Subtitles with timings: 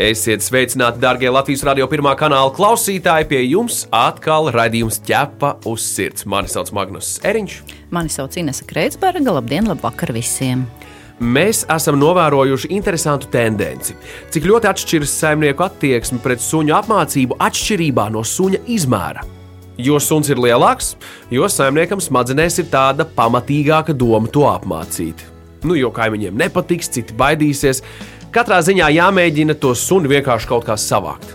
[0.00, 3.26] Esiet sveicināti, darbie Latvijas radio pirmā kanāla klausītāji.
[3.28, 6.24] Pie jums atkal raidījums ķepa uz sirds.
[6.24, 7.56] Mani sauc Magnus Eriņš.
[7.92, 9.34] Mani sauc Inese Kreitsberga.
[9.36, 10.62] Labdien, labvakar visiem!
[11.20, 13.92] Mēs esam novērojuši interesantu tendenci,
[14.32, 19.26] cik ļoti atšķiras saimnieku attieksme pret suņu apmācību atšķirībā no suņa izmēra.
[19.76, 20.94] Jo suns ir lielāks,
[21.28, 25.26] jo saimniekam smadzenēs ir tāda pamatīgāka doma to apmācīt.
[25.60, 27.82] Nu, jo kaimiņiem nepatiks, citi baidīsies,
[28.30, 31.32] Katrā ziņā jāmēģina to suni vienkārši kaut kā savākt.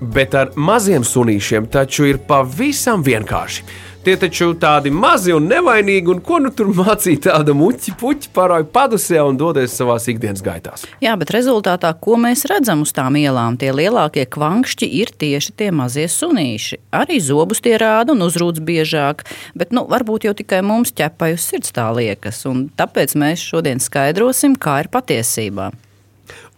[0.00, 3.64] Bet ar maziem sunīšiem taču ir pavisam vienkārši.
[4.00, 8.64] Tie taču tādi mazi un nevainīgi, un ko nu tur mācīt tāda muļķa, puķa paroja
[8.72, 10.86] padusē un dodies savā ikdienas gaitās.
[11.04, 15.68] Jā, bet rezultātā, ko mēs redzam uz tām ielām, tie lielākie kvankšķi ir tieši tie
[15.76, 16.80] mazie sunīši.
[16.96, 21.44] Arī zobus tie rāda un uzrūc biežāk, bet nu, varbūt jau tikai mums ķepai uz
[21.52, 25.68] sirds tā liekas, un tāpēc mēs šodien skaidrosim, kā ir patiesībā.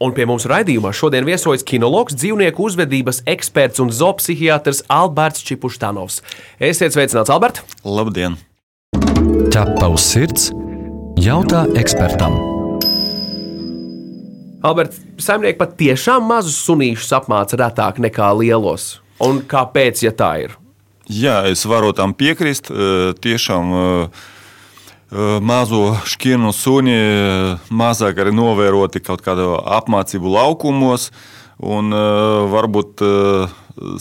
[0.03, 6.17] Un pie mums raidījumā šodien viesojas kinologs, dzīvnieku uzvedības eksperts un zoopsihiatrs Alberts Čipuštānovs.
[6.59, 7.61] Esiet sveicināts, Albert!
[7.87, 8.35] Labdien!
[9.55, 10.49] Ķepa uz sirds
[11.23, 12.35] jautā ekspertam.
[14.67, 18.97] Albert, saimnieki pat tiešām mazus sunīšus apmāca retāk nekā lielos.
[19.23, 20.59] Un kāpēc, ja tā ir?
[21.07, 22.75] Jā, es varu tam piekrist.
[23.23, 23.71] Tiešām
[25.45, 26.97] mazo šķirnu suni
[27.69, 29.47] mazāk arī novēroti kaut kādā
[29.79, 31.11] apmācību laukumos.
[31.63, 31.93] Un,
[32.51, 33.03] varbūt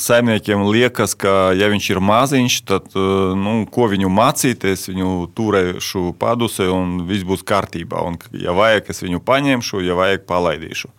[0.02, 6.72] saimniekiem liekas, ka, ja viņš ir maziņš, tad nu, ko viņu mācīties, viņu turēšu padusē
[6.74, 8.02] un viss būs kārtībā.
[8.08, 10.90] Un, ja vajag, es viņu paņemšu, ja vajag, palaidīšu.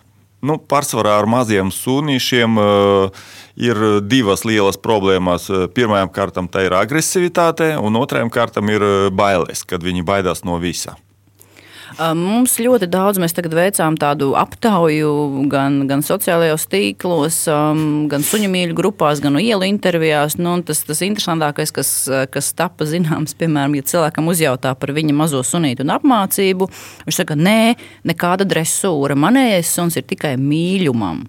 [0.42, 3.22] Nu, pārsvarā ar maziem sunīšiem uh,
[3.54, 5.47] ir divas lielas problēmas.
[5.76, 10.97] Pirmajam kārtam tā ir agresivitāte, un otrajam kārtam ir bailes, kad viņi baidās no visa.
[11.98, 17.42] Mums ļoti daudz, mēs tagad veicām tādu aptauju gan, gan sociālajos tīklos,
[18.12, 20.38] gan suņu mīļu grupās, gan ielu intervijās.
[20.41, 21.92] Nu, tas, tas interesantākais, kas,
[22.32, 26.70] kas tapa zināms, piemēram, ja cilvēkam uzjautā par viņa mazo sunītu un apmācību,
[27.08, 27.75] viņš saka, nē,
[28.08, 31.26] nekāda dresūra, manējais suns ir tikai mīļumam.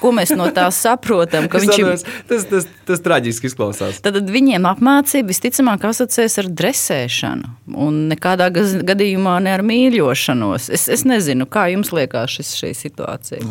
[0.00, 1.48] Ko mēs no tā saprotam?
[1.50, 1.92] viņš ir
[2.28, 4.00] tas, tas, tas traģiski izklausās.
[4.04, 7.52] Tad viņiem apmācība visticamāk asociēs ar dresēšanu
[7.86, 10.68] un nekādā gadījumā ne ar mīļošanos.
[10.74, 13.42] Es, es nezinu, kā jums liekas šis, šī situācija.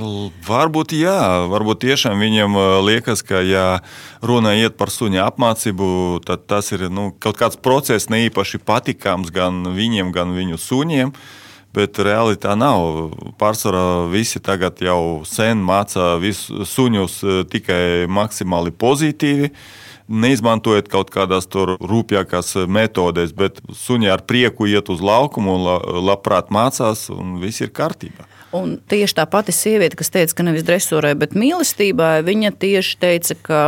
[0.47, 1.19] Varbūt jā,
[1.51, 3.65] varbūt tiešām viņiem uh, liekas, ka ja
[4.25, 5.87] runa iet par suņa apmācību,
[6.27, 11.15] tad tas ir nu, kaut kāds process ne īpaši patīkams gan viņiem, gan viņu suņiem.
[11.75, 13.11] Bet reāli tā nav.
[13.39, 19.51] Pārsvarā visi tagad jau sen mācā visus suņus e, tikai maksimāli pozitīvi.
[20.05, 25.57] Neizmantojiet kaut kādas rūpīgākas metodes, bet suņi ar prieku iet uz laukumu
[26.05, 28.29] labprāt mācās, un viss ir kārtībā.
[28.55, 33.37] Un tieši tā pati sieviete, kas teica, ka nevis dresūrai, bet mīlestībai, viņa tieši teica,
[33.47, 33.61] ka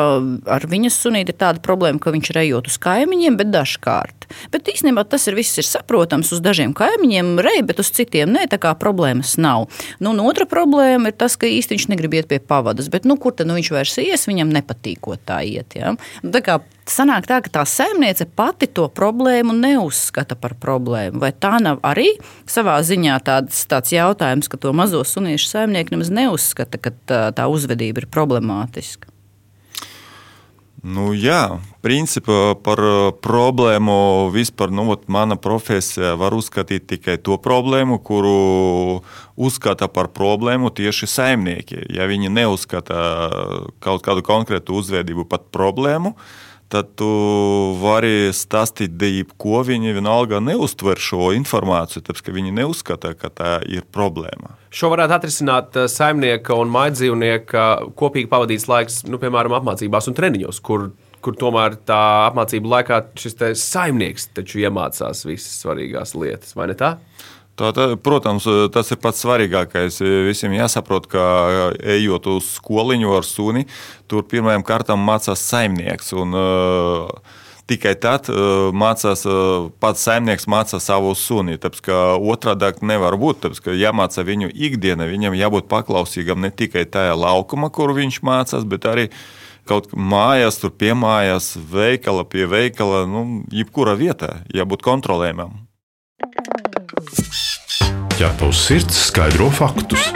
[0.58, 4.28] ar viņas sunīti ir tāda problēma, ka viņš rejot uz kaimiņiem, bet dažkārt.
[4.54, 6.32] Bet īstenībā tas ir viss ir saprotams.
[6.36, 9.68] Uz dažiem kaimiņiem rej, bet uz citiem nē, tā kā problēmas nav.
[10.00, 13.20] Nu, un otra problēma ir tas, ka īsti viņš negrib iet pie pavadas, bet nu,
[13.20, 15.78] kur tad nu, viņš vairs ies, viņam nepatīkot tā iet.
[15.80, 15.96] Ja?
[16.24, 16.60] Nu, tā kā
[16.92, 21.22] sanāk tā, ka tā saimniece pati to problēmu neuzskata par problēmu.
[21.24, 22.14] Vai tā nav arī
[22.50, 27.52] savā ziņā tāds, tāds jautājums, ka to mazo suniešu saimnieku nemaz neuzskata, ka tā, tā
[27.52, 29.12] uzvedība ir problemātiska?
[30.88, 32.80] Nu, jā, principā par
[33.26, 39.02] problēmu vispār nu, mana profesija var uzskatīt tikai to problēmu, kuru
[39.36, 41.82] uzskata par problēmu tieši saimnieki.
[41.98, 43.02] Ja viņi neuzskata
[43.84, 47.08] kaut kādu konkrētu uzvedību par problēmu, tad tad tu
[47.82, 49.62] vari stāstīt jebko.
[49.68, 54.56] Viņi vienalga neuztver šo informāciju, tāpēc ka viņi neuzskata, ka tā ir problēma.
[54.74, 57.68] Šo varētu atrisināt eh, saimnieka un maidzīvnieka
[58.00, 60.90] kopīgi pavadīts laiks, nu, piemēram, apmācībās un treniņos, kur,
[61.24, 66.98] kur tomēr tā apmācību laikā šis saimnieks taču iemācās visas svarīgās lietas, vai ne tā?
[67.58, 69.98] Tā, tā, protams, tas ir pats svarīgākais.
[70.28, 71.24] Visiem jāsaprot, ka
[71.82, 73.66] ejot uz skoliņu ar suni,
[74.06, 76.14] tur pirmajam kārtam mācās saimnieks.
[76.14, 81.58] Un, uh, Tikai tad uh, mācās, uh, pats saimnieks mācā savu suni.
[81.60, 81.90] Tāpēc,
[82.32, 83.42] otrādi nevar būt.
[83.44, 88.88] Tāpēc, jāmācā viņu ikdiena, viņam jābūt paklausīgam ne tikai tajā laukumā, kur viņš mācās, bet
[88.88, 89.10] arī
[89.68, 95.68] kaut kā mājās, tur pie mājās, veikala pie veikala, nu, jebkurā vietā, jābūt kontrolējumam.
[98.18, 100.08] Ja tavs sirds skaidro faktus.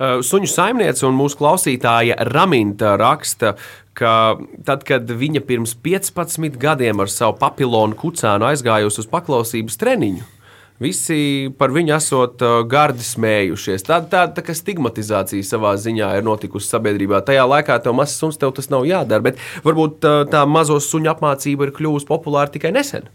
[0.00, 3.50] Suņu saimniece un mūsu klausītāja Raminta raksta,
[3.92, 4.12] ka
[4.64, 10.30] tad, kad viņa pirms 15 gadiem ar savu papilonu kucēnu aizgājusi uz paklausības treniņu,
[10.82, 13.84] Visi par viņu esot gardi smējušies.
[13.86, 17.20] Tāda tā, tā, tā stigmatizācija savā ziņā ir notikusi sabiedrībā.
[17.28, 20.02] Tajā laikā tev mazs suns, tev tas nav jādara, bet varbūt
[20.32, 23.06] tā mazo suņu apmācība ir kļuvusi populāra tikai nesen.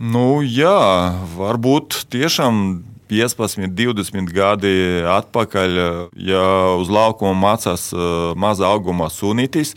[0.00, 2.80] Nu, jā, varbūt tiešām
[3.10, 4.70] 15, 20 gadi
[5.04, 5.74] atpakaļ,
[6.16, 6.44] ja
[6.80, 7.90] uz laukuma mācās
[8.32, 9.74] maza auguma sunītis,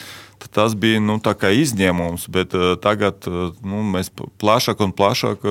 [0.53, 5.43] tas bija nu, izņēmums, bet uh, tagad uh, nu, mēs plašāk un plašāk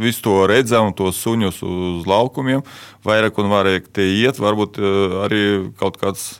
[0.00, 2.64] visu to redzam, tos suņus uz laukumiem.
[3.04, 4.80] Vairāk un vairāk tie iet, varbūt
[5.26, 5.44] arī
[5.76, 6.38] kaut kāds.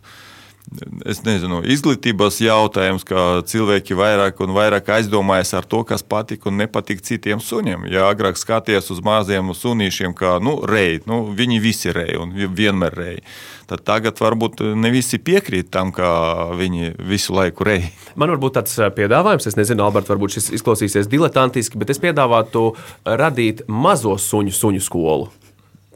[1.08, 6.58] Es nezinu, izglītības jautājums, ka cilvēki vairāk un vairāk aizdomājas ar to, kas patīk un
[6.60, 7.86] nepatīk citiem suņiem.
[7.88, 13.00] Ja agrāk skaties uz maziem sunīšiem, kā nu, reji, nu, viņi visi reji un vienmēr
[13.00, 13.24] reji
[13.68, 16.08] tad tagad varbūt ne visi piekrīt tam, ka
[16.56, 17.90] viņi visu laiku reji.
[18.16, 22.70] Man varbūt tāds piedāvājums, es nezinu, Alberts, varbūt šis izklausīsies diletantiski, bet es piedāvātu
[23.04, 25.28] radīt mazo suņu, suņu skolu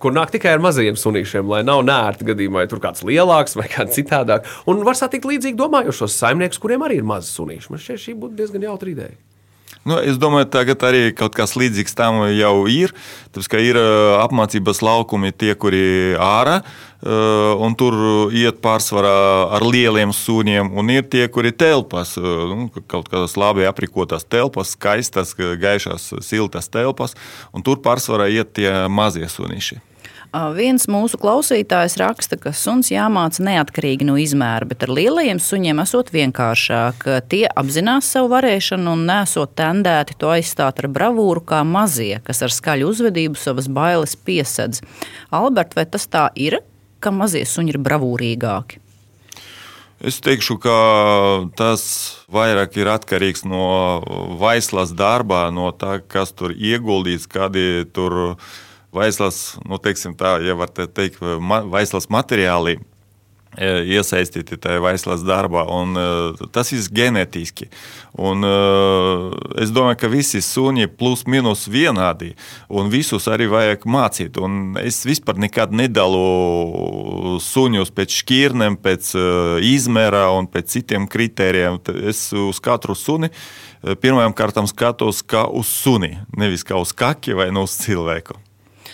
[0.03, 3.69] kur nāk tikai ar maziem sunīšiem, lai nav nērti gadījumā, ja tur kāds lielāks vai
[3.73, 4.49] kāds citādāk.
[4.69, 7.71] Un var satikt līdzīgi domājošos saimniekus, kuriem arī ir mazi sunīši.
[7.73, 9.21] Man šķiet, šī būtu diezgan jautra ideja.
[9.83, 12.93] Nu, es domāju, tagad arī kaut kas līdzīgs tam jau ir.
[13.35, 13.79] Tāpēc, ka ir
[14.21, 16.61] apmācības laukumi tie, kuri ārā,
[17.03, 17.97] un tur
[18.31, 19.17] iet pārsvarā
[19.59, 25.35] ar lieliem suņiem, un ir tie, kuri telpas, nu, kaut kādas labi aprīkotas telpas, skaistas,
[25.35, 27.19] gaišas, siltas telpas,
[27.51, 29.83] un tur pārsvarā iet tie mazie sunīši.
[30.33, 36.09] Viens mūsu klausītājs raksta, ka suns jāmāca neatkarīgi no izmēra, bet ar lielajiem suņiem esot
[36.15, 37.05] vienkāršāk.
[37.29, 42.57] Tie apzinās savu varēšanu un nesot tendēti to aizstāt ar bravūru kā mazie, kas ar
[42.57, 44.81] skaļu uzvedību savas bailes piesedz.
[45.29, 46.63] Albert, vai tas tā ir,
[47.05, 48.81] ka mazie suņi ir bravūrīgāki?
[50.01, 50.81] Es teikšu, ka
[51.61, 51.83] tas
[52.33, 54.01] vairāk ir atkarīgs no
[54.41, 58.37] vaislas darbā, no tā, kas tur ieguldīts, kādi tur ir
[58.93, 65.25] vaislas, nu, teiksim, tā, ja var te teikt, ma, vaislas materiāli e, iesaistīti tajā vaislas
[65.25, 67.71] darbā, un uh, tas ir ģenētiski.
[68.21, 72.35] Un, uh, es domāju, ka visi suņi plus mīnus vienādi,
[72.69, 74.37] un visus arī vajag mācīt.
[74.37, 79.15] Un es vispār nekad nedalu suņus pēc šķirnēm, pēc
[79.73, 81.81] izmēra un pēc citiem kritērijiem.
[82.13, 83.33] Es uz katru suni
[84.05, 88.37] pirmajam kārtam skatos kā uz suni, nevis kā uz kaki vai no nu uz cilvēku.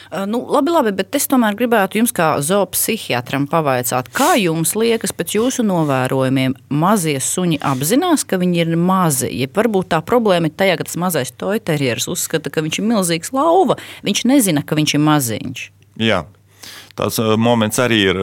[0.09, 5.35] Nu, labi, labi, bet es tomēr gribētu jums, kā zoopsihiatram, pavaicāt, kā jums liekas, pēc
[5.37, 9.29] jūsu novērojumiem, mazie suņi apzinās, ka viņi ir mazi.
[9.37, 13.35] Ja varbūt tā problēma ir tajā, ka tas mazais toiterieris uzskata, ka viņš ir milzīgs
[13.37, 13.77] lauva,
[14.07, 15.65] viņš nezina, ka viņš ir maziņš.
[16.01, 16.23] Jā,
[16.99, 18.23] tāds moments arī ir.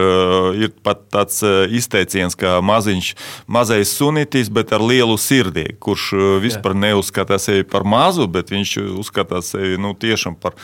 [0.66, 1.42] Ir pat tāds
[1.76, 3.12] izteiciens, ka maziņš,
[3.46, 6.10] mazais sunītis, bet ar lielu sirdī, kurš
[6.44, 10.58] vispār neuzskata sevi par mazu, bet viņš uzskata sevi nu, tiešām par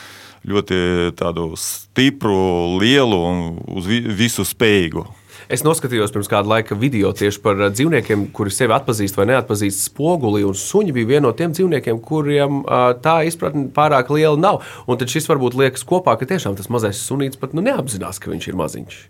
[0.48, 1.12] ļoti
[1.60, 3.42] stipru, lielu un
[3.78, 5.04] uz visu spējīgu.
[5.52, 9.88] Es noskatījos pirms kāda laika video tieši par uh, dzīvniekiem, kuri sevi atpazīst vai neatpazīst
[9.88, 10.44] spoguli.
[10.46, 14.62] Suņi bija viena no tiem dzīvniekiem, kuriem uh, tā izpratne pārāk liela nav.
[14.86, 18.32] Un tad šis varbūt liekas kopā, ka tiešām tas mazais sunīts pat nu, neapzinās, ka
[18.32, 19.02] viņš ir maziņš.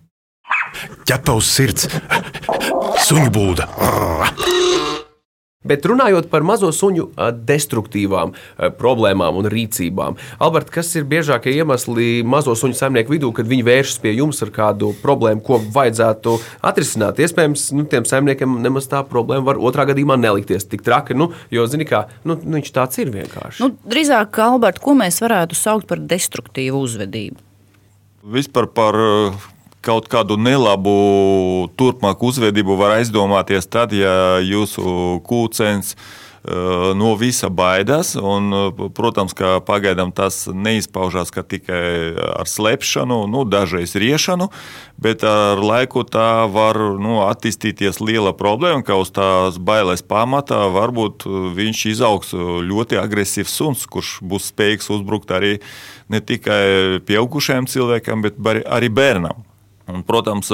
[1.09, 1.87] Ķepaus sirds,
[3.07, 3.69] suņu būda.
[5.63, 7.13] Bet runājot par mazo suņu
[7.47, 8.33] destruktīvām
[8.81, 14.01] problēmām un rīcībām, Albert, kas ir biežākie iemesli mazo suņu saimnieku vidū, kad viņi vēršas
[14.03, 16.35] pie jums ar kādu problēmu, ko vajadzētu
[16.67, 17.23] atrisināt?
[17.23, 21.69] Iespējams, nu, tiem saimniekiem nemaz tā problēma var otrā gadījumā nelikties tik traki, nu, jo,
[21.71, 23.63] zini, kā nu, nu, viņš tāds ir vienkārši.
[23.63, 27.39] Nu, drīzāk, Albert, ko mēs varētu saukt par destruktīvu uzvedību?
[28.35, 28.99] Vispār par
[29.83, 38.15] kaut kādu nelabu turpmāku uzvedību var aizdomāties tad, ja jūsu kūcens uh, no visa baidās.
[38.17, 44.53] Un, uh, protams, ka pagaidām tas neizpaužās tikai ar slēpšanu, nu, dažreiz riešanu,
[45.03, 51.27] bet ar laiku tā var nu, attīstīties liela problēma, ka uz tās bailes pamatā varbūt
[51.59, 52.35] viņš izaugs
[52.71, 55.57] ļoti agresīvs suns, kurš būs spējīgs uzbrukt arī
[56.13, 59.43] ne tikai pieaugušajam cilvēkam, bet arī bērnam.
[59.91, 60.47] Un, protams,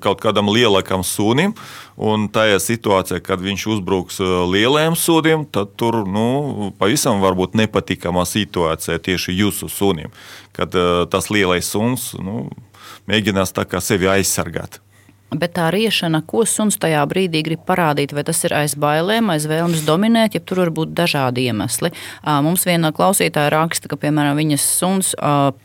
[0.00, 1.52] kaut kādam lielākam sunim,
[2.00, 8.24] un tajā situācijā, kad viņš uzbruks lielajam sunim, tad tur nu, pavisam var būt nepatīkama
[8.28, 10.14] situācija tieši jūsu sunim.
[10.56, 10.72] Kad
[11.12, 12.48] tas lielais suns nu,
[13.10, 13.52] mēģinās
[13.84, 14.80] sevi aizsargāt.
[15.34, 19.48] Bet tā riešana, ko suns tajā brīdī grib parādīt, vai tas ir aiz bailēm, aiz
[19.50, 21.90] vēlmes dominēt, ja tur var būt dažādi iemesli.
[22.22, 25.10] Mums viena klausītāja raksta, ka, piemēram, viņas suns,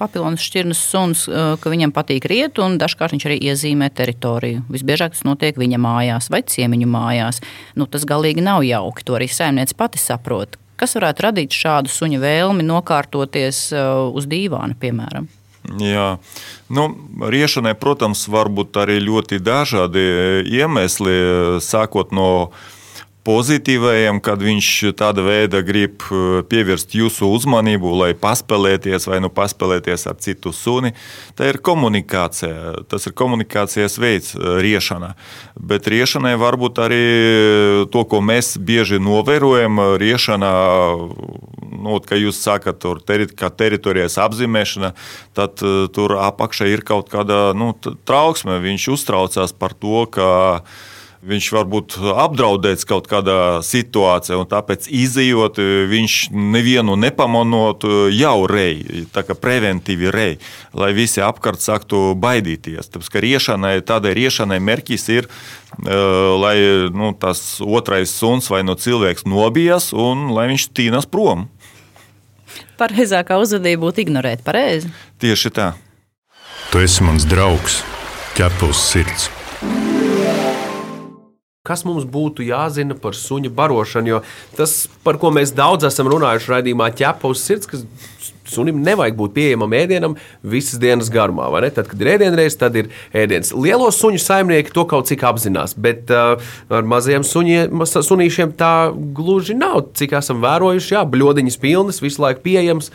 [0.01, 4.65] papilonas šķirnes suns, ka viņam patīk riet, un dažkārt viņš arī iezīmē teritoriju.
[4.73, 7.43] Visbiežāk tas notiek viņa mājās vai ciemiņu mājās.
[7.77, 10.57] Nu, tas galīgi nav jauki, to arī saimniece pati saprot.
[10.79, 13.67] Kas varētu radīt šādu suņa vēlmi nokārtoties
[14.15, 15.29] uz dīvāna, piemēram?
[15.77, 16.17] Jā,
[16.73, 16.83] nu,
[17.21, 20.05] riešanai, protams, var būt arī ļoti dažādi
[20.49, 21.15] iemesli,
[21.61, 22.29] sākot no
[23.27, 30.07] pozitīvajiem, kad viņš tāda veida grib eh, pievērst jūsu uzmanību, lai paspēlēties vai nu paspēlēties
[30.09, 30.93] ar citu suni.
[31.37, 32.85] Tā ir komunikācija.
[32.89, 35.13] Tas ir komunikācijas veids, eh, riešana.
[35.59, 37.03] Bet riešanai var būt arī
[37.91, 39.81] to, ko mēs bieži novērojam.
[39.99, 40.51] Riešana,
[41.79, 44.93] nu, kad jūs sakat, tur teri, teritorijas apzīmēšana,
[45.37, 47.73] tad eh, tur apakšā ir kaut kāda nu,
[48.07, 48.61] trauksme.
[48.63, 50.29] Viņš uztraucās par to, ka
[51.25, 55.59] viņš var būt apdraudēts kaut kādā situācijā, un tāpēc izējot,
[55.91, 57.83] viņš nevienu nepamanot,
[58.15, 60.37] jau rei, tā kā preventīvi rei,
[60.73, 62.91] lai visi apkārt sāktu baidīties.
[62.93, 65.29] Tāpēc, ka riešanai, tādai riešanai mērķis ir,
[65.79, 66.55] lai
[66.95, 71.49] nu, tas otrais suns vai no cilvēks nobijas un lai viņš tīnas prom.
[72.79, 74.89] Pareizākā uzvedība būtu ignorēt pareizi.
[75.19, 75.73] Tieši tā.
[76.71, 77.81] Tu esi mans draugs,
[78.37, 79.29] ķepus sirds
[81.67, 84.13] kas mums būtu jāzina par suņa barošanu.
[84.13, 84.19] Jo
[84.55, 87.81] tas, par ko mēs daudz esam runājuši raidījumā, ķepa uz sirds, ka
[88.49, 91.49] sunim nevajag būt pieejamam ēdienam visas dienas garumā.
[91.67, 93.51] Tad, kad ir ēdienreiz, tad ir ēdiens.
[93.51, 96.39] Lielo suņu saimnieki to kaut cik apzinās, bet uh,
[96.71, 99.91] ar maziem suņiem, sunīšiem tā gluži nav.
[99.99, 102.93] Cik esam vērojuši, jā, bļodiņas pilnas, visu laiku pieejams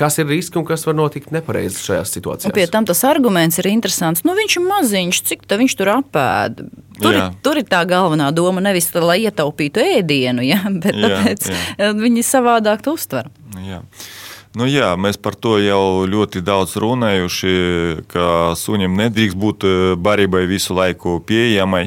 [0.00, 2.48] kas ir riski un kas var notikt nepareizi šajās situācijās.
[2.48, 4.24] Un pie tam tas arguments ir interesants.
[4.24, 6.70] Nu, viņš ir maziņš, cik tā viņš tur apēda.
[7.00, 7.28] Tur, jā.
[7.44, 10.62] tur ir tā galvenā doma, nevis lai ietaupītu ēdienu, ja?
[10.82, 11.92] bet jā, tāpēc jā.
[11.96, 13.30] viņi savādāk to uztver.
[13.64, 13.82] Jā.
[14.58, 17.52] Nu, jā, mēs par to jau ļoti daudz runājuši,
[18.10, 21.86] ka sunim nedrīkst būt eh, barībai visu laiku pieejamai.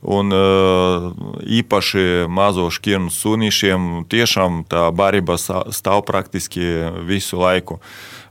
[0.00, 1.10] Un uh,
[1.44, 6.64] īpaši mazo šķirnu sunīšiem tiešām tā barība stāv praktiski
[7.04, 7.76] visu laiku.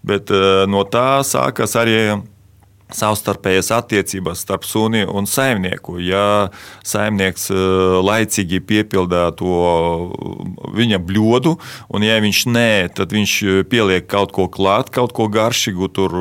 [0.02, 2.00] Bet uh, no tā sākas arī
[2.96, 6.00] savstarpējas attiecības starp suni un saimnieku.
[6.02, 6.50] Ja
[6.86, 10.10] saimnieks uh, laicīgi piepildā to
[10.78, 11.56] viņa bļodu,
[11.94, 13.36] un ja viņš nē, tad viņš
[13.70, 16.18] pieliek kaut ko klāt, kaut ko garšīgu, tur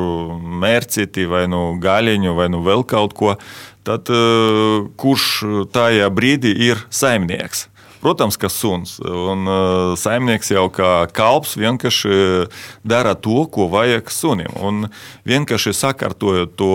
[0.61, 3.35] mērcīti vai nu gaļiņu vai nu vēl kaut ko
[3.89, 5.27] tad eh, kurš
[5.73, 7.67] tajā brīdī ir saimnieks?
[7.99, 8.95] Protams, ka suns.
[9.03, 12.47] Un uh, saimnieks jau kā kalps vienkārši
[12.87, 14.53] dara to, ko vajag sunim.
[14.63, 14.87] Un
[15.27, 16.71] vienkārši sakārtojot to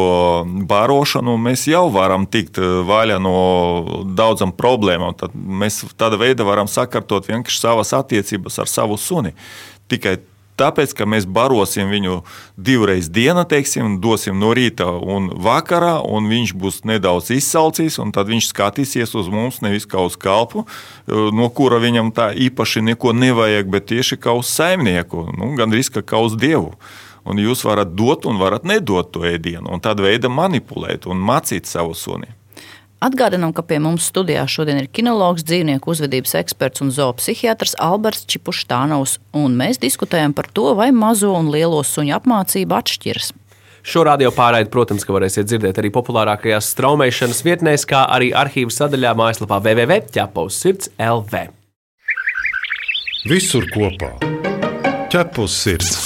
[0.69, 3.39] barošanu, mēs jau varam tikt vaļā no
[4.17, 5.17] daudzām problēmām.
[5.17, 9.33] Tad mēs tādā veidā varam sakārtot vienkārši savas attiecības ar savu suni.
[9.89, 10.19] Tikai
[10.55, 12.21] Tāpēc, ka mēs barosim viņu
[12.55, 18.31] divreiz dienā, teiksim, dosim no rīta un vakarā, un viņš būs nedaudz izsalcis, un tad
[18.31, 20.63] viņš skatīsies uz mums nevis kā uz kalpu,
[21.09, 26.23] no kura viņam tā īpaši neko nevajag, bet tieši kā uz saimnieku, nu, gandrīz kā
[26.23, 26.77] uz dievu.
[27.25, 31.67] Un jūs varat dot un varat nedot to ēdienu, un tādā veidā manipulēt un mācīt
[31.67, 32.29] savu suni.
[33.05, 39.19] Atgādinām, ka pie mums studijā šodien ir kinologs, dzīvnieku uzvedības eksperts un zoopsihiatrs Alberts Čipuštānovs,
[39.37, 43.35] un mēs diskutējam par to, vai mazo un lielo suņu apmācība atšķiras.
[43.85, 49.61] Šo radio pārraidi, protams, varēsiet dzirdēt arī populārākajās straumēšanas vietnēs, kā arī arhīvu sadaļā mājaslapā
[49.61, 51.45] www.ķepaus sirds LV.
[53.29, 54.15] Visur kopā-
[55.13, 56.04] ķepus sirds!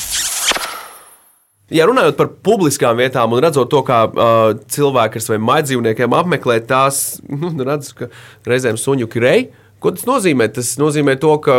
[1.68, 6.62] Ja runājot par publiskām vietām un redzot to, kā uh, cilvēki ar saviem maidzīvniekiem apmeklē
[6.64, 8.08] tās, nu, redz, ka
[8.48, 9.50] reizēm suņu krei.
[9.78, 10.48] Ko tas nozīmē?
[10.56, 11.58] Tas nozīmē to, ka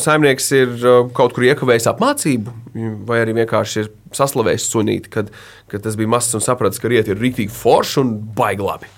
[0.00, 2.54] saimnieks ir uh, kaut kur iekavējis apmācību,
[3.06, 5.28] vai arī vienkārši ir saslavējis sunīti, kad,
[5.70, 8.88] kad tas bija mazs un sapratis, ka rieti ir rīktīgi forši un baigi labi.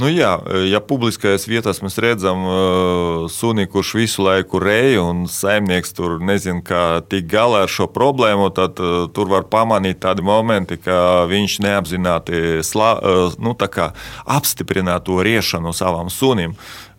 [0.00, 0.30] Nu, jā,
[0.64, 6.62] ja publiskajās vietās mēs redzam uh, suni, kurš visu laiku reja un saimnieks tur nezina,
[6.64, 11.58] kā tikt galā ar šo problēmu, tad uh, tur var pamanīt tādi momenti, ka viņš
[11.66, 12.94] neapzināti slā,
[13.44, 13.52] nu,
[14.40, 16.56] apstiprināt to riešanu savam sunim.
[16.56, 16.89] Uh,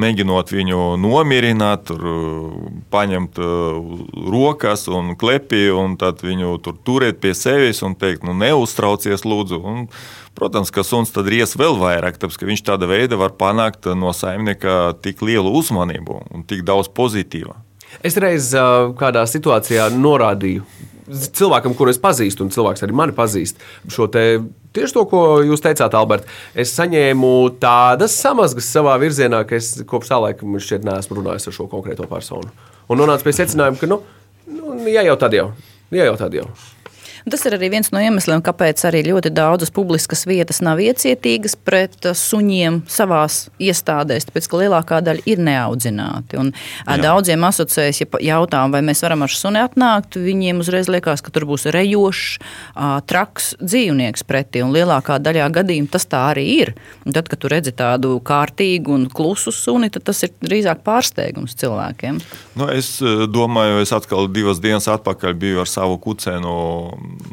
[0.00, 2.02] mēģinot viņu nomierināt, tur,
[2.90, 3.38] paņemt
[4.34, 9.62] rokas un klepi, un viņu tur turēt pie sevis un teikt, nu, neuztraucies, lūdzu.
[9.62, 9.88] Un,
[10.34, 14.10] Protams, ka suns tad ries vēl vairāk, tāpēc ka viņš tāda veida var panākt no
[14.10, 17.54] saimnieka tik lielu uzmanību un tik daudz pozitīva.
[18.02, 18.48] Es reiz
[18.98, 20.66] kādā situācijā norādīju
[21.08, 23.60] cilvēkam, kuru es pazīstu, un cilvēks arī mani pazīst,
[23.92, 24.24] šo te.
[24.74, 26.26] Tieši to, ko jūs teicāt, Alberts,
[26.58, 27.28] es saņēmu
[27.62, 32.08] tādas samazgas savā virzienā, ka es kopš tā laika šķiet neesmu runājis ar šo konkrēto
[32.10, 32.50] personu.
[32.90, 34.00] Un nonācu pie secinājuma, ka, nu,
[34.50, 35.52] nu ja jau tad jau,
[35.94, 36.48] ja jau tad jau.
[37.24, 41.96] Tas ir arī viens no iemesliem, kāpēc arī ļoti daudzas publiskas vietas nav iecietīgas pret
[42.04, 46.36] uh, suņiem savās iestādēs, tāpēc ka lielākā daļa ir neaudzināti.
[46.42, 46.98] Un uh, Jā.
[47.06, 51.46] daudziem asociējas, ja jautājām, vai mēs varam ar suni atnākt, viņiem uzreiz liekas, ka tur
[51.48, 54.60] būs rejošs, uh, traks dzīvnieks pretī.
[54.66, 56.74] Un lielākā daļā gadījumā tas tā arī ir.
[57.08, 61.56] Un tad, kad tu redzi tādu kārtīgu un klusu suni, tad tas ir drīzāk pārsteigums
[61.56, 62.20] cilvēkiem.
[62.60, 62.98] Nu, es
[63.32, 66.54] domāju, es atkal divas dienas atpakaļ biju ar savu kucēnu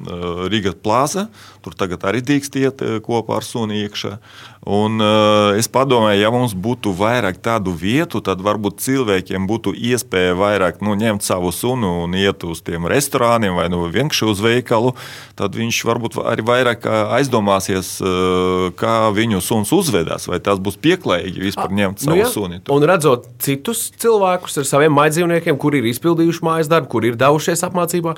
[0.07, 1.29] Eh, Riga Plaza,
[1.61, 4.17] Tur tagad arī drīkst iet eh, kopā ar suni iekšā.
[4.61, 10.35] Un, uh, es domāju, ja mums būtu vairāk tādu vietu, tad varbūt cilvēkiem būtu iespēja
[10.37, 14.93] vairāk nu, ņemt savu sunu un iet uz tiem restorāniem vai nu, vienkārši uz veikalu.
[15.33, 16.85] Tad viņš varbūt arī vairāk
[17.17, 22.21] aizdomāsies, uh, kā viņu suns uzvedās, vai tas būs pieklājīgi vispār ņemt nu savu nu,
[22.21, 22.29] ja.
[22.29, 22.61] suni.
[22.61, 22.77] Tur.
[22.77, 27.65] Un redzot citus cilvēkus ar saviem maidzīvniekiem, kuri ir izpildījuši mājas darbu, kuri ir devušies
[27.65, 28.13] apmācībā,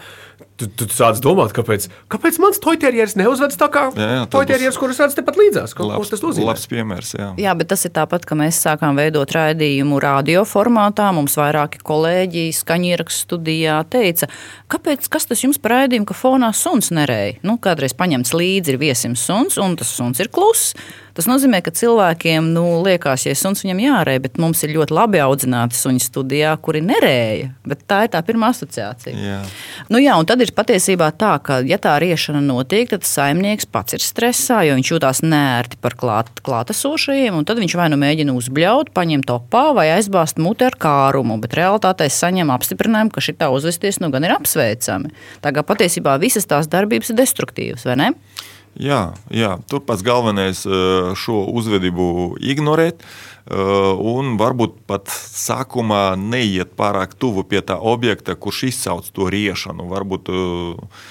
[0.60, 3.84] tu, tu sāc domāt, kāpēc, kāpēc mans toiterieris neuzvedas tā kā
[4.32, 5.74] toiterieris, kurus redz tepat līdzās.
[5.80, 6.48] Labs, tas nozīmē?
[6.52, 7.30] Labs piemērs, jā.
[7.42, 11.10] jā, bet tas ir tāpat, ka mēs sākām veidot raidījumu radio formātā.
[11.16, 14.30] Mums vairāki kolēģi skaņierakstu studijā teica,
[14.72, 17.40] kāpēc, kas tas jums par raidījumu, ka fonā suns nerēja?
[17.46, 20.74] Nu, kādreiz paņemts līdzi ir viesim suns, un tas suns ir kluss.
[21.14, 25.20] Tas nozīmē, ka cilvēkiem nu, liekas, ja suns viņam jārēj, bet mums ir ļoti labi
[25.22, 27.52] audzināti suņi studijā, kuri nerēja.
[27.86, 29.14] Tā ir tā pirmā asociācija.
[29.14, 29.38] Jā.
[29.94, 34.02] Nu, jā, tad ir patiesībā tā, ka, ja tā riešana notiek, tad saimnieks pats ir
[34.02, 38.90] stresā, jo viņš jūtās nērti par klāt, klātesošajiem, un tad viņš vai nu mēģina uzbļaut,
[38.98, 44.02] paņemt opā vai aizbāzt muti ar kārumu, bet realitātē saņem apstiprinājumu, ka šī tā uzvesties
[44.02, 45.14] nu gan ir apsveicami.
[45.46, 48.12] Tā kā patiesībā visas tās darbības ir destruktīvas, vai ne?
[48.74, 53.04] Jā, jā, tur pats galvenais eh, šo uzvedību ignorēt.
[53.04, 53.58] Eh,
[54.02, 59.86] un varbūt pat sākumā neiet pārāk tuvu pie tā objekta, kurš izsauc to riešanu.
[59.94, 61.04] Varbūt eh,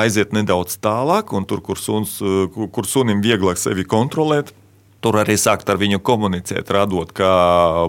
[0.00, 2.16] aiziet nedaudz tālāk, un tur, kur, suns,
[2.54, 4.54] kur sunim vieglāk sevi kontrolēt,
[5.04, 7.32] tur arī sākt ar viņu komunicēt, radot, kā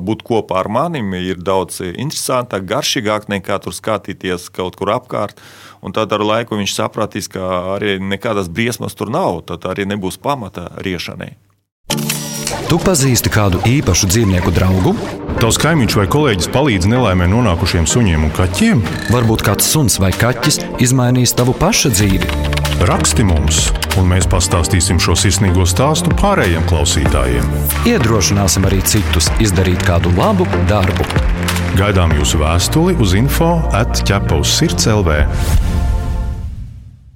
[0.04, 5.42] būt kopā ar manim ir daudz interesantāk, garšīgāk nekā tur skatīties kaut kur apkārt.
[5.82, 9.44] Un tad ar laiku viņš sapratīs, ka arī nekādas briesmas tur nav.
[9.48, 11.36] Tad arī nebūs pamata riešanai.
[12.68, 14.92] Tu pazīsti kādu īpašu dzīvnieku draugu?
[15.40, 18.84] Tavs kaimiņš vai kolēģis palīdz nelaimē nonākušiem suņiem un kaķiem?
[19.14, 22.57] Varbūt kāds suns vai kaķis izmainīs tavu pašu dzīvi.
[22.78, 27.48] Raksti mums, un mēs pastāstīsim šo sirsnīgo stāstu pārējiem klausītājiem.
[27.90, 31.08] Iedrošināsim arī citus izdarīt kādu labu darbu.
[31.74, 35.16] Gaidām jūsu vēstuli uz info atķepa uz sirds LV.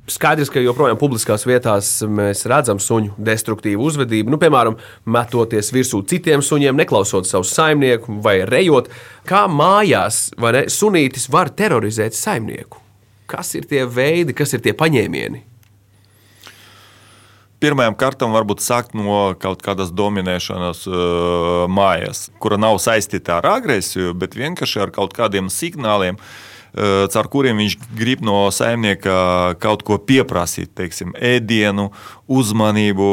[0.09, 4.33] Skaidrs, ka joprojām publiskās vietās mēs redzam suņu destruktīvu uzvedību.
[4.33, 8.89] Nu, piemēram, metoties virsū citiem suņiem, neklausot savu saimnieku vai rejot.
[9.29, 12.81] Kā mājās ne, sunītis var terorizēt saimnieku?
[13.29, 15.50] Kas ir tie veidi, kas ir tie paņēmieni?
[17.61, 24.15] Pirmajam kārtam varbūt sākt no kaut kādas dominēšanas uh, mājas, kura nav saistīta ar agresiju,
[24.17, 29.13] bet vienkārši ar kaut kādiem signāliem, uh, caur kuriem viņš grib no saimnieka
[29.61, 31.91] kaut ko pieprasīt, teiksim, ēdienu,
[32.31, 33.07] uzmanību.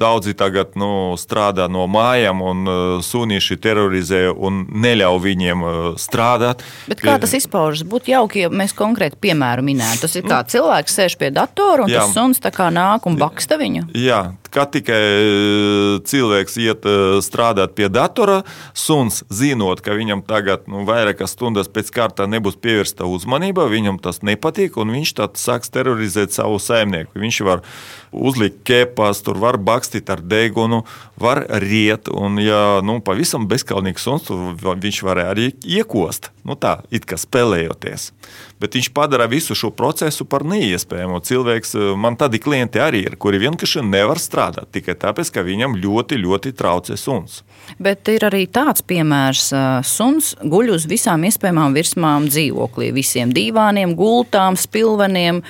[0.00, 6.64] Daudzi tagad nu, strādā no mājām, un uh, sunīši terorizē un neļauj viņiem uh, strādāt.
[6.88, 7.86] Bet kā tas izpaužas?
[7.88, 10.06] Būtu jauki, ja mēs konkrēti piemēru minētu.
[10.06, 12.04] Tas ir kā nu, cilvēks sēž pie datora un jā.
[12.04, 12.42] tas suns
[12.74, 13.88] nāk un baksta viņu.
[13.98, 14.20] Jā,
[14.54, 16.88] kā tikai uh, cilvēks iet
[17.24, 18.40] strādāt pie datora,
[18.76, 24.22] suns zinot, ka viņam tagad nu, vairākas stundas pēc kārtā nebūs pievērsta uzmanība, viņam tas
[24.26, 27.18] nepatīk, un viņš tad sāks terorizēt savu saimnieku.
[27.18, 27.64] Viņš var
[28.12, 30.82] uzlikt kepas, tur var bakstīt ar degunu,
[31.20, 32.08] var riet.
[32.08, 36.32] Un, ja nu, pavisam bezskaunīgs suns, tad viņš var arī iekost.
[36.48, 38.10] Nu, tā it kā spēlējoties.
[38.58, 41.20] Bet viņš padara visu šo procesu par neiespējamu.
[41.20, 46.16] Cilvēks, man tādi klienti arī ir, kuri vienkārši nevar strādāt tikai tāpēc, ka viņam ļoti,
[46.22, 47.42] ļoti traucē suns.
[47.76, 53.92] Bet ir arī tāds piemērs, ka suns guļ uz visām iespējamām virsmām dzīvoklī, visiem divāniem,
[53.98, 55.42] gultām, spilveniem.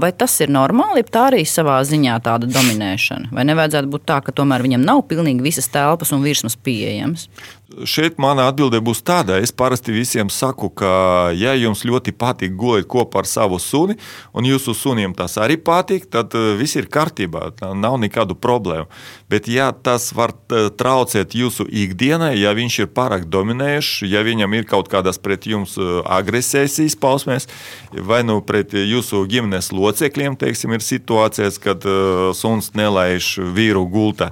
[0.00, 3.32] Vai tas ir normāli, ja tā arī savā ziņā tāda dominēšana?
[3.34, 7.28] Vai nevajadzētu būt tā, ka tomēr viņam nav pilnīgi visas telpas un virsmas pieejamas?
[7.82, 9.40] Šeit mana atbilde būs tāda.
[9.42, 13.96] Es parasti visiem saku, ka, ja jums ļoti patīk gulēt kopā ar savu suni,
[14.36, 17.50] un jūsu sunim tas arī patīk, tad eh, viss ir kārtībā.
[17.74, 18.86] Nav nekādu problēmu.
[19.32, 24.54] Bet, ja tas var eh, traucēt jūsu ikdienai, ja viņš ir pārāk dominējošs, ja viņam
[24.54, 27.48] ir kaut kādas pret jums eh, agresijas izpausmēs,
[27.94, 31.84] vai nu pret jūsu ģimenes locekļiem, teiksim, ir situācijas, kad
[32.36, 34.30] suns nelaiž vīru gultā,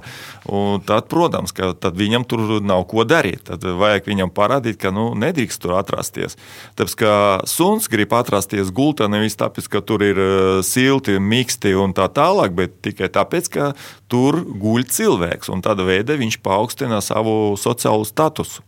[0.87, 3.43] tad, protams, ka tad viņam tur nav ko darīt darīt.
[3.47, 6.37] Tad vajag viņam parādīt, ka nu, nedrīkst tur atrasties.
[6.75, 7.13] Tāpēc, ka
[7.45, 12.53] suns grib atrasties gultā nevis tāpēc, ka tur ir eh, silti, mīksti un tā tālāk,
[12.53, 13.73] bet tikai tāpēc, ka
[14.07, 15.49] tur guļ cilvēks.
[15.49, 18.63] Un tādā veidā viņš paaugstina savu sociālo statusu.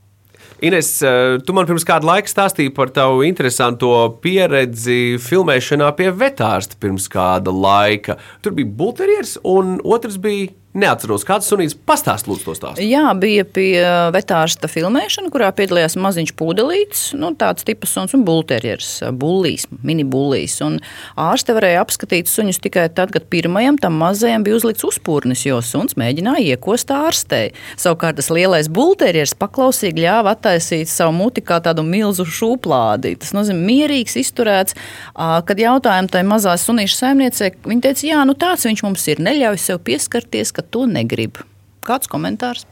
[0.63, 3.91] Ines, eh, tu man pirms kāda laika stāstīji par tavu interesanto
[4.23, 8.15] pieredzi filmēšanā pie vetārsta pirms kāda laika.
[8.41, 12.83] Tur bija bulterieris, un otrs bija Neatceros, kāds sunīts pastāst lūdzu to stāstu.
[12.83, 18.25] Jā, bija pie uh, vetārsta filmēšana, kurā piedalījās maziņš pudelīts, nu, tāds tipas suns un
[18.27, 20.57] bulterjers, uh, bullīs, mini bullīs.
[20.65, 20.81] Un
[21.15, 25.95] ārste varēja apskatīt suņus tikai tad, kad pirmajam tam mazajam bija uzlikts uzpūrnis, jo suns
[25.95, 27.53] mēģināja iekost ārstei.
[27.79, 33.15] Savukārt tas lielais bulterjers paklausīgi ļāva attaisīt savu muti kā tādu milzu šūplādi.
[33.23, 34.75] Tas nozīmē mierīgs, izturēts.
[35.15, 39.63] Kad jautājām tai mazā sunīša saimniecei, viņa teica, jā, nu tāds viņš mums ir, neļauj
[39.69, 41.41] sev pieskarties, ka to negrib.
[41.85, 42.65] Kāds komentārs?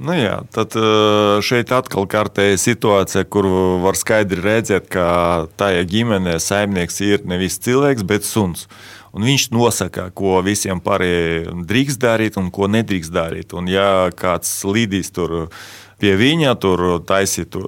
[0.00, 0.72] Nu jā, tad
[1.44, 3.44] šeit atkal kārtēja situācija, kur
[3.82, 5.04] var skaidri redzēt, ka
[5.60, 8.64] tajā ģimenē saimnieks ir nevis cilvēks, bet suns.
[9.12, 13.52] Un viņš nosaka, ko visiem pārējiem drīkst darīt un ko nedrīkst darīt.
[13.52, 15.50] Un, ja kāds līdīs tur
[16.00, 17.58] pie viņa, tur taisīt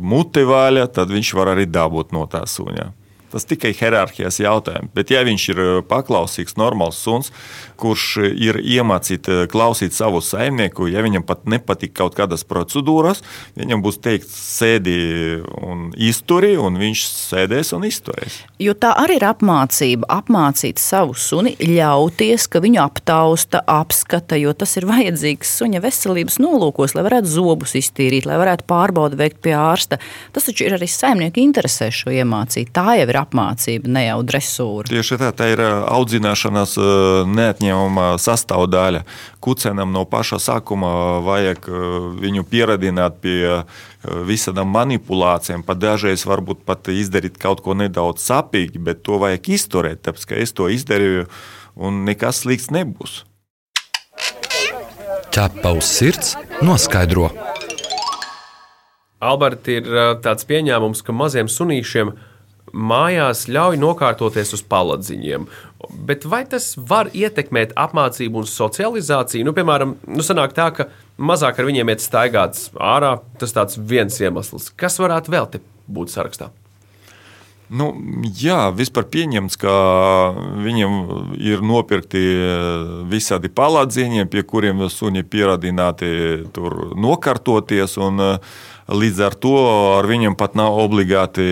[0.00, 2.94] muti vaļā, tad viņš var arī dabūt no tā suņa.
[3.36, 4.92] Tas tikai hierarhijas jautājums.
[4.94, 7.32] Bet, ja viņš ir paklausīgs, normāls suns,
[7.76, 10.88] kurš ir iemācīts eh, klausīt savu saimnieku.
[10.90, 13.22] Ja viņam pat nepatīk kaut kādas procedūras,
[13.58, 14.96] viņam būs teikt, sēdi
[15.62, 18.40] un izturi, un viņš sēdēs un izturēs.
[18.62, 20.08] Jo tā arī ir apmācība.
[20.16, 26.96] Apmācīt savu suni, ļauties, ka viņu aptausta, apskata, jo tas ir vajadzīgs suņa veselības nolūkos,
[26.96, 30.00] lai varētu zobus iztīrīt, lai varētu pārbaudi veikt pie ārsta.
[30.32, 32.72] Tas taču ir arī saimnieku interesē šo iemācīt.
[32.76, 34.88] Tā jau ir apmācība, ne jau dresūra.
[34.90, 36.76] Tieši tā, tā ir audzināšanās
[37.26, 39.02] neatņemama neatņemama sastāvdaļa.
[39.40, 43.64] Kucenam no paša sākuma vajag uh, viņu pieradināt pie uh,
[44.26, 45.64] visādām manipulācijām.
[45.66, 50.36] Pat dažreiz varbūt pat izdarīt kaut ko nedaudz sapīgi, bet to vajag izturēt, tāpēc ka
[50.40, 51.26] es to izdarīju
[51.76, 53.24] un nekas slikts nebūs.
[55.36, 57.28] Ķepa uz sirds noskaidro.
[59.20, 62.12] Alberti, ir uh, tāds pieņēmums, ka maziem sunīšiem
[62.72, 65.46] mājās ļauj nokārtoties uz paladziņiem.
[66.08, 69.46] Bet vai tas var ietekmēt apmācību un socializāciju?
[69.46, 73.16] Nu, piemēram, nu, sanāk tā, ka mazāk ar viņiem iet staigāts ārā.
[73.40, 74.72] Tas viens iemesls.
[74.76, 76.50] Kas varētu vēl te būt sarakstā?
[77.66, 77.88] Nu,
[78.38, 79.72] jā, vispār pieņemts, ka
[80.62, 80.98] viņiem
[81.42, 82.22] ir nopirkti
[83.10, 86.10] visādi palādziņi, pie kuriem suņi pieradināti
[86.54, 87.96] tur nokārtoties.
[87.98, 88.22] Un,
[88.86, 89.56] līdz ar to
[89.96, 91.42] ar viņiem pat nav obligāti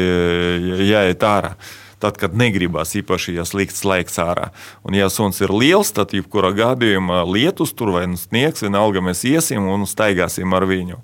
[0.87, 1.57] jāiet ārā
[2.05, 4.51] tad, kad negribas īpaši, ja slikts laiks ārā.
[4.85, 9.25] Un, ja suns ir liels, tad jebkurā gadījumā lietus tur vai nu sniegs, vienalga mēs
[9.29, 11.01] iesim un staigāsim ar viņu.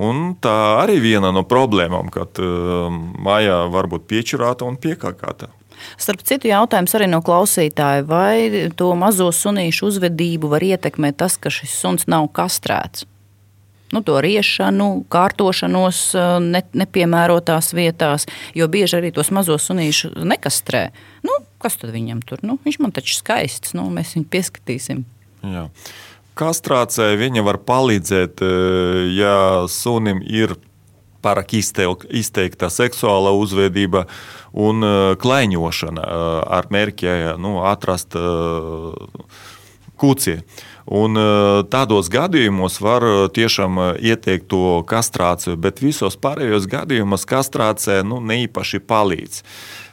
[0.00, 2.88] Un tā arī viena no problēmām, kad uh,
[3.20, 5.50] mājā var būt piečurāta un piekāpta.
[6.00, 11.50] Starp citu, jautājums arī no klausītāja, vai to mazo sunīšu uzvedību var ietekmēt tas, ka
[11.50, 13.04] šis suns nav kastrēts?
[13.92, 16.00] nu, to riešanu, kārtošanos
[16.40, 18.26] ne, nepiemērotās vietās,
[18.56, 20.86] jo bieži arī tos mazos sunīšus nekastrē.
[21.26, 22.40] Nu, kas tad viņam tur?
[22.46, 25.04] Nu, viņš man taču skaists, nu, mēs viņu pieskatīsim.
[25.42, 25.66] Jā.
[26.42, 28.42] Kastrācija viņa var palīdzēt,
[29.14, 29.34] ja
[29.70, 30.56] sunim ir
[31.22, 34.06] pārāk izteikta seksuāla uzvedība
[34.52, 34.82] un
[35.22, 36.06] klaiņošana
[36.58, 38.18] ar mērķi nu, atrast
[40.02, 40.40] kūci.
[40.92, 41.14] Un
[41.70, 49.44] tādos gadījumos var tiešām ieteikt to kastrāciju, bet visos pārējos gadījumos kastrācija nu, neīpaši palīdz.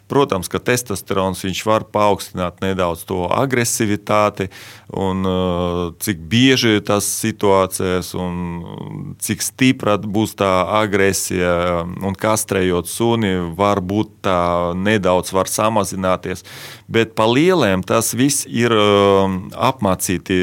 [0.09, 4.47] Protams, ka testosterons var paaugstināt nedaudz to agresivitāti,
[4.89, 13.35] un uh, cik bieži tas situācijas, un cik stipra būs tā agresija, un kastrējot suni,
[13.59, 14.39] varbūt tā
[14.73, 16.41] nedaudz var samazināties.
[16.89, 19.29] Bet pa lieliem tas viss ir uh,
[19.69, 20.39] apmācīti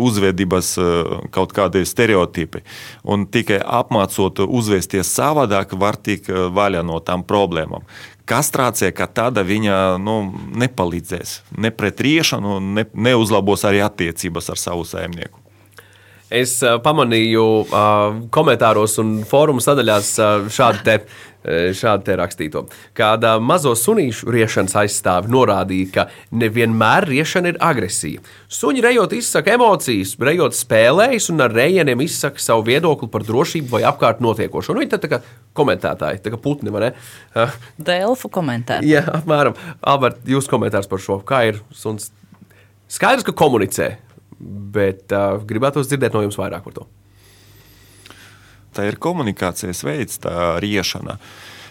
[0.00, 2.64] uzvedības uh, kaut kādi stereotipi.
[3.04, 7.84] Un tikai apmācot uzvesties savādāk, var tikt vaļā no tām problēmām
[8.30, 10.16] kastrācija kā tāda viņa nu,
[10.62, 15.39] nepalīdzēs ne pret riešanu, ne, neuzlabos arī attiecības ar savu saimnieku.
[16.30, 21.02] Es uh, pamanīju uh, komentāros un fórumu sadaļās uh, šādu te.
[21.40, 22.60] Šādi te rakstīto.
[22.92, 26.02] Kāda mazo sunīšu riešanas aizstāve norādīja, ka
[26.36, 28.20] nevienmēr riešana ir agresija.
[28.52, 33.80] Suņi rejot izsaka emocijas, rejot spēlējas un ar rejieniem izsaka savu viedokli par drošību vai
[33.88, 34.76] apkārt notiekošo.
[34.76, 35.22] Nu, viņi tā kā
[35.56, 37.48] komentētāji, tā kā putni, vai ne?
[37.88, 38.92] Delfu komentētāji.
[38.92, 39.56] Jā, apmēram.
[39.80, 41.22] Albert, jūs komentārs par šo.
[41.24, 42.12] Kā ir suns?
[42.90, 43.94] Skaidrs, ka komunicē,
[44.40, 46.88] bet uh, gribētu dzirdēt no jums vairāk par to.
[48.74, 51.18] Tā ir komunikācijas veids, tā riešana.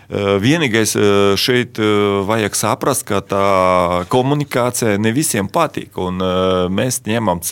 [0.10, 0.96] Vienīgais
[1.38, 1.78] šeit
[2.26, 3.44] vajag saprast, ka tā
[4.10, 5.94] komunikācija ne visiem patīk.
[6.74, 7.44] Mēs ņemam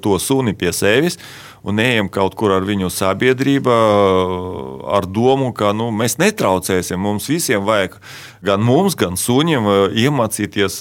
[0.00, 1.20] to suni pie sevis
[1.66, 3.76] un ejam kaut kur ar viņu sabiedrībā
[4.96, 7.00] ar domu, ka nu, mēs netraucēsim.
[7.02, 7.98] Mums visiem vajag,
[8.46, 10.78] gan mums, gan suņiem, iemācīties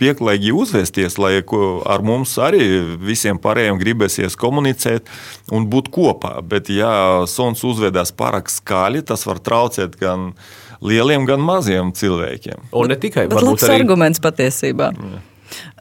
[0.00, 2.62] pieklājīgi uzvesties, lai ar mums arī
[3.02, 5.10] visiem pārējiem gribēsies komunicēt
[5.54, 6.38] un būt kopā.
[6.46, 10.32] Bet, ja suns uzvedās pārāk skaļi, tas var traucēt gan
[10.84, 12.70] lieliem, gan maziem cilvēkiem.
[12.72, 13.80] Un ne tikai tas ir arī...
[13.82, 14.92] arguments patiesībā.
[14.94, 15.24] Jā.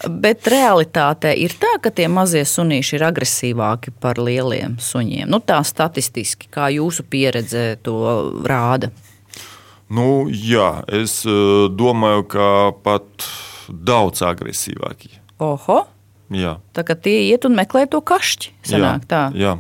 [0.07, 5.27] Bet realitātē ir tā, ka tie mazie sunīši ir agresīvāki par lieliem suņiem.
[5.27, 7.97] Nu, tā statistiski, kā jūsu pieredze to
[8.47, 8.93] rāda.
[9.87, 12.47] Nu, jā, es eh, domāju, ka
[12.83, 13.27] pat
[13.67, 15.15] daudz agresīvāki.
[15.43, 15.85] Oho!
[16.33, 16.57] Jā.
[16.75, 18.51] Tā kā tie iet un meklē to kašķi.
[18.67, 19.21] Sanāk, jā, tā.
[19.39, 19.53] jā.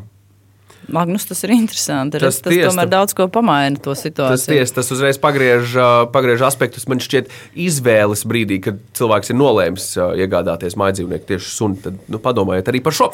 [0.93, 2.19] Magnus, tas ir interesanti.
[2.21, 4.37] Tas, tas ties, tomēr daudz ko pamaina to situāciju.
[4.37, 5.75] Tas, ties, tas uzreiz pagriež,
[6.13, 7.31] pagriež aspektus man šķiet
[7.67, 9.89] izvēles brīdī, kad cilvēks ir nolēmis
[10.23, 11.81] iegādāties mājdzīvnieku tieši suni.
[11.83, 13.09] Tad nu, padomājiet arī par šo.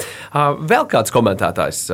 [0.70, 1.86] Vēl kāds komentētājs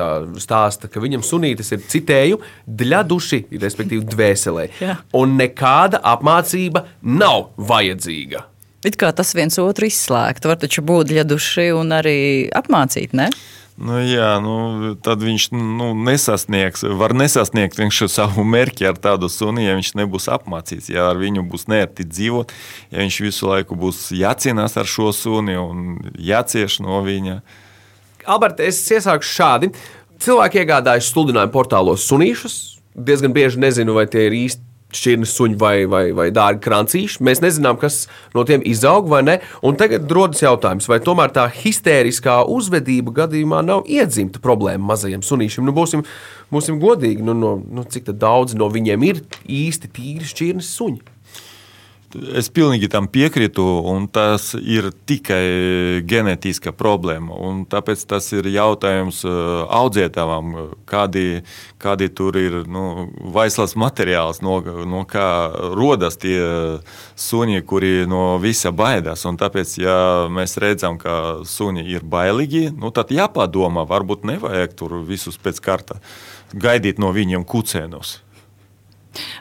[0.43, 4.69] stāsta, ka viņam sunītis ir citēju dļaduši, respektīvi dvēselē.
[5.21, 8.45] un nekāda apmācība nav vajadzīga.
[8.87, 12.19] It kā tas viens otru izslēgt, var taču būt ļaduši un arī
[12.55, 13.27] apmācīt, ne?
[13.79, 14.55] Nu, jā, nu,
[14.99, 17.79] tad viņš nu, nesasniegs, var nesasniegt
[18.11, 20.89] savu mērķi ar tādu suni, ja viņš nebūs apmācīts.
[20.91, 22.51] Ja ar viņu būs nērti dzīvot,
[22.91, 27.39] ja viņš visu laiku būs jācīnās ar šo suni un jācieš no viņa.
[28.27, 29.71] Alberta, es iesāku šādi.
[30.19, 32.57] Cilvēki iegādājas sludinājumu portālos sunīšus.
[32.99, 37.21] Diezgan bieži nezinu, vai tie ir īsti šķirnes suņi vai, vai, vai dārgi krancīši.
[37.25, 38.01] Mēs nezinām, kas
[38.35, 39.37] no tiem izaug vai ne.
[39.65, 45.67] Un tagad rodas jautājums, vai tomēr tā histēriskā uzvedība gadījumā nav iedzimta problēma mazajiem sunīšiem.
[45.69, 46.05] Nu, būsim,
[46.53, 51.18] būsim godīgi, nu, no, nu, cik daudz no viņiem ir īsti tīri šķirnes suņi.
[52.09, 57.35] Es pilnīgi tam piekrītu, un tas ir tikai ģenētiska problēma.
[57.69, 60.55] Tāpēc tas ir jautājums uh, audzētājiem,
[60.89, 61.43] kādi,
[61.77, 64.57] kādi tur ir nu, vaislas materiāls, no,
[64.89, 65.27] no kā
[65.77, 66.39] rodas tie
[67.13, 69.27] suņi, kuri no visa baidās.
[69.29, 69.99] Un tāpēc, ja
[70.33, 76.01] mēs redzam, ka suņi ir bailīgi, nu, tad jāpadomā, varbūt nevajag tur visus pēc kārta
[76.57, 78.17] gaidīt no viņiem kucēnus.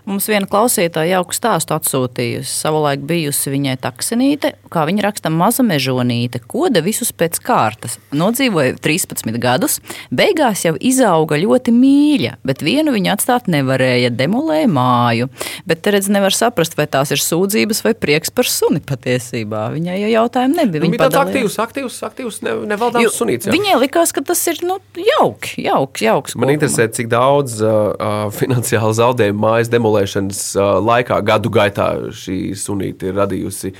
[0.09, 2.49] Mums viena klausītāja jauku stāstu atsūtījusi.
[2.49, 7.99] Savulaik bijusi viņai taksenīte, kā viņa raksta, maza mežonīte, koda visus pēc kārtas.
[8.16, 9.77] Nodzīvoja 13 gadus,
[10.09, 15.29] beigās jau izauga ļoti mīļa, bet vienu viņa atstāt nevarēja, demolēja māju.
[15.68, 19.66] Bet te redz, nevar saprast, vai tās ir sūdzības vai prieks par suni patiesībā.
[19.77, 20.87] Viņai jau jautājumu nebija.
[20.87, 23.51] Viņa bija tāds aktīvs, aktīvs, aktīvs ne, nevaldāms sunīts.
[23.51, 23.57] Jā.
[23.59, 26.40] Viņai likās, ka tas ir nu, jauki, jauks, jauks.
[26.40, 30.43] Man interesē, cik daudz uh, finansiāli zaudējumu mājas demolēja demolēšanas
[30.85, 33.73] laikā, gadu gaitā šī sunīte ir radījusi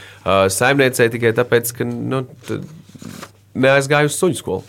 [0.51, 2.25] saimniecei tikai tāpēc, ka nu,
[3.55, 4.65] neaizgāja uz suņu skolu.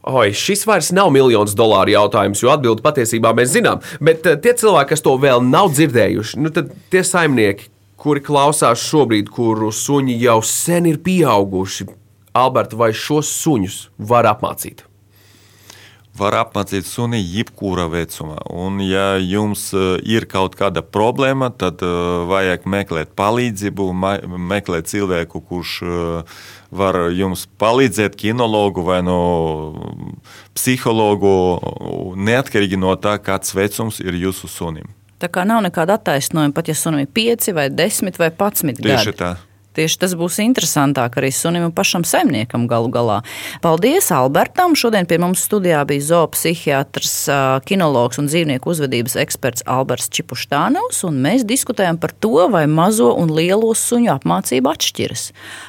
[0.00, 3.82] Oi, šis vairs nav miljonus dolāru jautājums, jo atbildi patiesībā mēs zinām.
[4.00, 6.52] Bet tie cilvēki, kas to vēl nav dzirdējuši, nu,
[6.90, 7.68] tie saimnieki,
[8.00, 11.90] kuri klausās šobrīd, kuru suņi jau sen ir pieauguši,
[12.32, 14.86] Alberta, vai šos suņus var apmācīt?
[16.20, 18.38] Var apmācīt suni jebkurā vecumā.
[18.52, 23.88] Un, ja jums eh, ir kaut kāda problēma, tad uh, vajag meklēt palīdzību,
[24.50, 26.38] meklēt cilvēku, kurš uh,
[26.70, 29.18] var jums palīdzēt, kinologu vai no
[30.54, 31.34] psihologu,
[32.16, 34.90] neatkarīgi no tā, kāds vecums ir jūsu sunim.
[35.20, 38.88] Tā kā nav nekāda attaisnojuma, pat ja sunim ir 5 vai 10 vai 11 gadi.
[38.88, 39.34] Tieši tā.
[39.70, 43.20] Tieši tas būs interesantāk arī sunim un pašam saimniekam galu galā.
[43.62, 44.72] Paldies Albertam!
[44.74, 47.12] Šodien pie mums studijā bija zoopsihiatrs,
[47.68, 53.30] kinologs un dzīvnieku uzvedības eksperts Alberts Čipuštānevs, un mēs diskutējam par to, vai mazo un
[53.36, 55.28] lielo suņu apmācība atšķiras.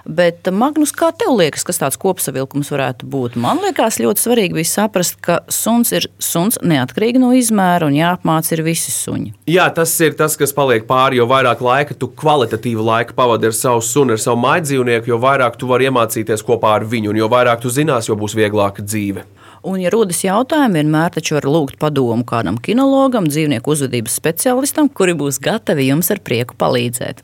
[0.09, 3.37] Bet, Magnus, kā tev liekas, kas tāds kopsavilkums varētu būt?
[3.37, 8.57] Man liekas, ļoti svarīgi bija saprast, ka suns ir suns neatkarīgi no izmēra un jāapmāca
[8.57, 9.35] ir visi suņi.
[9.51, 13.57] Jā, tas ir tas, kas paliek pāri, jo vairāk laika tu kvalitatīvu laiku pavadi ar
[13.61, 17.29] savu suni, ar savu mājdzīvnieku, jo vairāk tu vari iemācīties kopā ar viņu, un jo
[17.31, 19.25] vairāk tu zinās, jo būs vieglāka dzīve.
[19.61, 25.13] Un, ja rodas jautājumi, vienmēr taču var lūgt padomu kādam kinologam, dzīvnieku uzvedības speciālistam, kuri
[25.19, 27.21] būs gatavi jums ar prieku palīdzēt.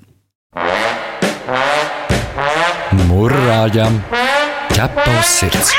[3.08, 4.02] Mūrāģam
[4.76, 5.74] ķepa uz sirds!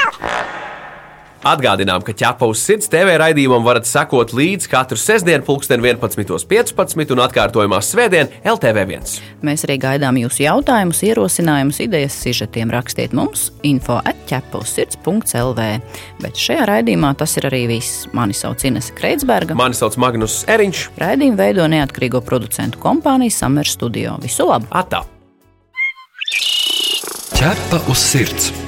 [1.46, 7.22] Atgādinām, ka ķepa uz sirds TV raidījumam varat sekot līdzi katru sestdienu, pulksten 11.15 un
[7.22, 9.12] atkārtojumā svētdien LTV1.
[9.46, 12.72] Mēs arī gaidām jūsu jautājumus, ierosinājumus, idejas, sižetiem.
[12.74, 15.68] Rakstiet mums info atķepa uz sirds.lv.
[16.24, 18.08] Bet šajā raidījumā tas ir arī viss.
[18.18, 19.54] Mani sauc Inese Kreitsberga.
[19.58, 20.88] Mani sauc Magnus Eriņš.
[20.98, 24.18] Raidījumu veido neatkarīgo producentu kompānija Summer Studio.
[24.22, 24.66] Visu labu!
[24.74, 25.04] Atā!
[27.38, 28.67] Ķepa uz sirds!